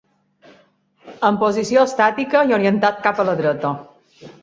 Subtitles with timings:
[1.29, 3.79] En posició estàtica i orientat cap a la dreta.